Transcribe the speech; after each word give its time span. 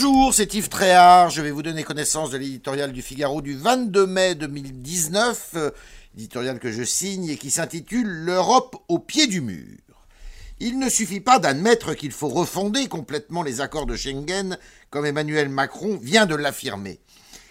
Bonjour, 0.00 0.32
c'est 0.32 0.54
Yves 0.54 0.68
Tréhard. 0.68 1.30
Je 1.30 1.42
vais 1.42 1.50
vous 1.50 1.64
donner 1.64 1.82
connaissance 1.82 2.30
de 2.30 2.38
l'éditorial 2.38 2.92
du 2.92 3.02
Figaro 3.02 3.42
du 3.42 3.56
22 3.56 4.06
mai 4.06 4.36
2019, 4.36 5.50
euh, 5.56 5.70
éditorial 6.16 6.60
que 6.60 6.70
je 6.70 6.84
signe 6.84 7.28
et 7.28 7.36
qui 7.36 7.50
s'intitule 7.50 8.06
L'Europe 8.06 8.76
au 8.86 9.00
pied 9.00 9.26
du 9.26 9.40
mur. 9.40 9.76
Il 10.60 10.78
ne 10.78 10.88
suffit 10.88 11.18
pas 11.18 11.40
d'admettre 11.40 11.94
qu'il 11.94 12.12
faut 12.12 12.28
refonder 12.28 12.86
complètement 12.86 13.42
les 13.42 13.60
accords 13.60 13.86
de 13.86 13.96
Schengen, 13.96 14.56
comme 14.90 15.04
Emmanuel 15.04 15.48
Macron 15.48 15.98
vient 16.00 16.26
de 16.26 16.36
l'affirmer. 16.36 17.00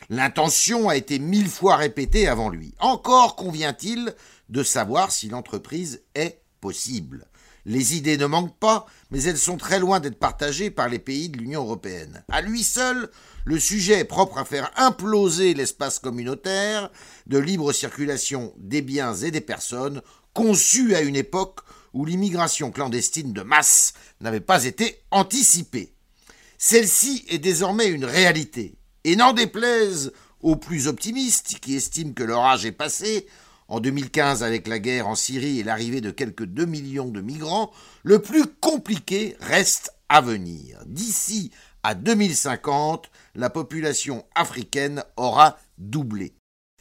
L'intention 0.09 0.87
a 0.87 0.95
été 0.95 1.19
mille 1.19 1.49
fois 1.49 1.75
répétée 1.75 2.29
avant 2.29 2.47
lui. 2.47 2.73
Encore 2.79 3.35
convient-il 3.35 4.15
de 4.47 4.63
savoir 4.63 5.11
si 5.11 5.27
l'entreprise 5.27 6.01
est 6.15 6.39
possible. 6.61 7.27
Les 7.67 7.97
idées 7.97 8.15
ne 8.15 8.27
manquent 8.27 8.57
pas, 8.57 8.85
mais 9.11 9.21
elles 9.23 9.37
sont 9.37 9.57
très 9.57 9.79
loin 9.79 9.99
d'être 9.99 10.17
partagées 10.17 10.71
par 10.71 10.87
les 10.87 10.99
pays 10.99 11.27
de 11.27 11.37
l'Union 11.37 11.63
européenne. 11.63 12.23
À 12.31 12.41
lui 12.41 12.63
seul, 12.63 13.09
le 13.43 13.59
sujet 13.59 13.99
est 13.99 14.05
propre 14.05 14.37
à 14.37 14.45
faire 14.45 14.71
imploser 14.77 15.53
l'espace 15.53 15.99
communautaire 15.99 16.89
de 17.25 17.37
libre 17.37 17.73
circulation 17.73 18.53
des 18.57 18.81
biens 18.81 19.13
et 19.15 19.31
des 19.31 19.41
personnes, 19.41 20.01
conçu 20.33 20.95
à 20.95 21.01
une 21.01 21.17
époque 21.17 21.59
où 21.91 22.05
l'immigration 22.05 22.71
clandestine 22.71 23.33
de 23.33 23.41
masse 23.41 23.93
n'avait 24.21 24.39
pas 24.39 24.63
été 24.63 25.01
anticipée. 25.11 25.93
Celle-ci 26.57 27.25
est 27.27 27.37
désormais 27.37 27.87
une 27.87 28.05
réalité, 28.05 28.77
et 29.03 29.17
n'en 29.17 29.33
déplaise 29.33 30.13
aux 30.39 30.55
plus 30.55 30.87
optimistes 30.87 31.59
qui 31.59 31.75
estiment 31.75 32.13
que 32.13 32.23
l'orage 32.23 32.65
est 32.65 32.71
passé, 32.71 33.27
en 33.67 33.79
2015, 33.79 34.43
avec 34.43 34.67
la 34.67 34.79
guerre 34.79 35.07
en 35.07 35.15
Syrie 35.15 35.59
et 35.59 35.63
l'arrivée 35.63 36.01
de 36.01 36.11
quelques 36.11 36.45
2 36.45 36.65
millions 36.65 37.09
de 37.09 37.21
migrants, 37.21 37.71
le 38.03 38.19
plus 38.19 38.45
compliqué 38.45 39.35
reste 39.39 39.91
à 40.09 40.21
venir. 40.21 40.79
D'ici 40.85 41.51
à 41.83 41.95
2050, 41.95 43.09
la 43.35 43.49
population 43.49 44.25
africaine 44.35 45.03
aura 45.15 45.57
doublé. 45.77 46.33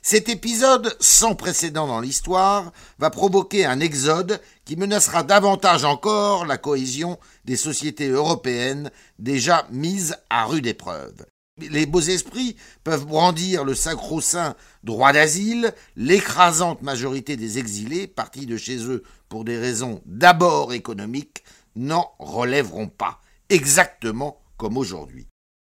Cet 0.03 0.29
épisode 0.29 0.97
sans 1.01 1.35
précédent 1.35 1.89
dans 1.89 2.01
l'histoire 2.01 2.73
va 3.01 3.11
provoquer 3.11 3.67
un 3.67 3.81
exode 3.81 4.41
qui 4.65 4.77
menacera 4.77 5.25
davantage 5.25 5.85
encore 5.85 6.47
la 6.47 6.59
cohésion 6.59 7.19
des 7.45 7.57
sociétés 7.57 8.09
européennes 8.09 8.93
déjà 9.19 9.67
mises 9.73 10.17
à 10.31 10.45
rude 10.45 10.69
épreuve. 10.69 11.27
Les 11.59 11.87
beaux 11.87 12.03
esprits 12.03 12.55
peuvent 12.85 13.07
brandir 13.07 13.65
le 13.65 13.75
sacro-saint 13.75 14.57
droit 14.85 15.15
d'asile, 15.15 15.73
l'écrasante 15.97 16.83
majorité 16.83 17.39
des 17.39 17.59
exilés, 17.59 18.07
partis 18.07 18.45
de 18.45 18.59
chez 18.59 18.85
eux 18.85 19.03
pour 19.31 19.47
des 19.47 19.57
raisons 19.57 20.03
d'abord 20.05 20.75
économiques, 20.75 21.45
n'en 21.75 22.11
relèveront 22.19 22.89
pas, 22.89 23.23
exactement 23.49 24.39
comme 24.59 24.77
aujourd'hui. 24.77 25.29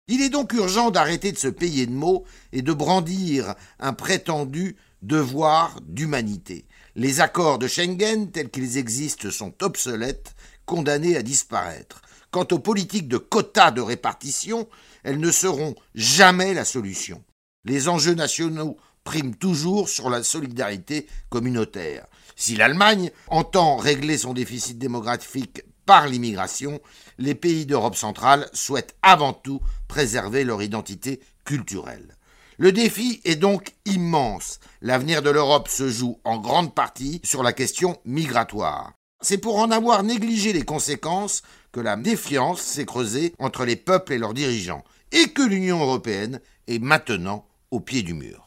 Il 0.09 0.23
est 0.23 0.29
donc 0.29 0.55
urgent 0.55 0.91
d'arrêter 0.91 1.31
de 1.31 1.39
se 1.39 1.47
payer 1.47 1.87
de 1.87 1.93
mots 1.93 2.25
et 2.53 2.63
de 2.63 2.73
brandir 2.73 3.55
un 3.79 3.93
prétendu 3.93 4.77
devoir 5.03 5.81
d'humanité. 5.83 6.67
Les 6.99 7.21
accords 7.21 7.59
de 7.59 7.69
Schengen 7.69 8.31
tels 8.31 8.49
qu'ils 8.49 8.79
existent 8.79 9.31
sont 9.31 9.53
obsolètes, 9.63 10.35
condamnés 10.65 11.15
à 11.15 11.23
disparaître. 11.23 12.01
Quant 12.31 12.47
aux 12.53 12.59
politiques 12.59 13.07
de 13.07 13.19
quotas 13.19 13.71
de 13.71 13.83
répartition, 13.83 14.67
elles 15.05 15.21
ne 15.21 15.31
seront 15.31 15.75
jamais 15.95 16.55
la 16.55 16.65
solution. 16.65 17.23
Les 17.67 17.91
enjeux 17.91 18.15
nationaux 18.15 18.79
priment 19.05 19.35
toujours 19.35 19.91
sur 19.91 20.09
la 20.09 20.23
solidarité 20.23 21.07
communautaire. 21.29 22.07
Si 22.35 22.57
l'Allemagne 22.57 23.11
entend 23.29 23.77
régler 23.77 24.17
son 24.17 24.33
déficit 24.33 24.79
démographique 24.79 25.65
par 25.85 26.09
l'immigration, 26.09 26.81
les 27.19 27.35
pays 27.35 27.67
d'Europe 27.67 27.97
centrale 27.97 28.49
souhaitent 28.55 28.97
avant 29.03 29.35
tout 29.35 29.61
préserver 29.87 30.45
leur 30.45 30.63
identité 30.63 31.21
culturelle. 31.45 32.16
Le 32.59 32.73
défi 32.73 33.21
est 33.25 33.37
donc 33.37 33.75
immense. 33.85 34.61
L'avenir 34.81 35.21
de 35.21 35.29
l'Europe 35.29 35.69
se 35.69 35.91
joue 35.91 36.19
en 36.25 36.39
grande 36.39 36.75
partie 36.75 37.21
sur 37.23 37.43
la 37.43 37.53
question 37.53 37.99
migratoire. 38.07 38.95
C'est 39.21 39.37
pour 39.37 39.59
en 39.59 39.71
avoir 39.71 40.03
négligé 40.03 40.55
les 40.55 40.63
conséquences 40.63 41.43
que 41.73 41.81
la 41.81 41.97
défiance 41.97 42.63
s'est 42.63 42.87
creusée 42.87 43.35
entre 43.39 43.67
les 43.67 43.77
peuples 43.77 44.15
et 44.15 44.19
leurs 44.19 44.33
dirigeants, 44.33 44.85
et 45.13 45.29
que 45.29 45.43
l'Union 45.43 45.81
européenne 45.81 46.41
est 46.67 46.79
maintenant 46.79 47.47
au 47.71 47.81
pied 47.81 48.03
du 48.03 48.15
mur. 48.15 48.46